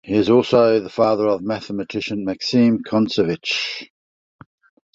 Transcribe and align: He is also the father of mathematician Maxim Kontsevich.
He 0.03 0.15
is 0.15 0.31
also 0.31 0.79
the 0.79 0.89
father 0.89 1.27
of 1.27 1.43
mathematician 1.43 2.25
Maxim 2.25 2.79
Kontsevich. 2.83 3.85